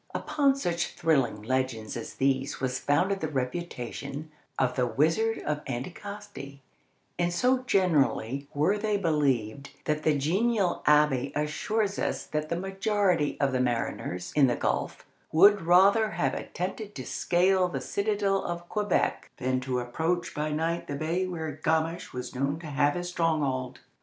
Upon 0.15 0.55
such 0.55 0.93
thrilling 0.95 1.43
legends 1.43 1.95
as 1.95 2.15
these 2.15 2.59
was 2.59 2.79
founded 2.79 3.19
the 3.19 3.27
reputation 3.27 4.31
of 4.57 4.75
the 4.75 4.87
"Wizard 4.87 5.37
of 5.45 5.63
Anticosti," 5.65 6.57
and 7.19 7.31
so 7.31 7.59
generally 7.65 8.47
were 8.51 8.79
they 8.79 8.97
believed 8.97 9.69
that 9.85 10.01
the 10.01 10.17
genial 10.17 10.81
abbé 10.87 11.31
assures 11.35 11.99
us 11.99 12.25
that 12.25 12.49
the 12.49 12.55
majority 12.55 13.39
of 13.39 13.51
the 13.51 13.59
mariners 13.61 14.33
in 14.35 14.47
the 14.47 14.55
gulf 14.55 15.05
would 15.31 15.61
rather 15.61 16.09
have 16.09 16.33
attempted 16.33 16.95
to 16.95 17.05
scale 17.05 17.67
the 17.67 17.79
citadel 17.79 18.43
of 18.43 18.67
Quebec 18.69 19.29
than 19.37 19.59
to 19.59 19.79
approach 19.79 20.33
by 20.33 20.49
night 20.49 20.87
the 20.87 20.95
bay 20.95 21.27
where 21.27 21.59
Gamache 21.63 22.09
was 22.11 22.33
known 22.33 22.57
to 22.61 22.65
have 22.65 22.95
his 22.95 23.09
stronghold. 23.09 23.81